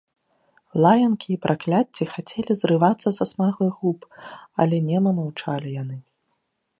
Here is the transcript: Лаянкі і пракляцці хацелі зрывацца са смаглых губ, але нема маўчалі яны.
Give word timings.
Лаянкі 0.83 1.29
і 1.33 1.37
пракляцці 1.43 2.07
хацелі 2.13 2.57
зрывацца 2.61 3.09
са 3.19 3.25
смаглых 3.33 3.73
губ, 3.83 3.99
але 4.65 4.77
нема 4.89 5.09
маўчалі 5.19 5.69
яны. 5.83 5.97